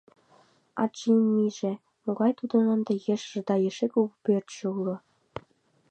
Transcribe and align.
А 0.81 0.83
Джиммиже— 0.91 1.73
могай 2.03 2.31
тудын 2.39 2.65
ынде 2.75 2.93
ешыже 3.13 3.41
да 3.47 3.55
эше 3.67 3.85
кугу 3.93 4.13
пӧртшӧ 4.23 4.65
уло. 4.79 4.95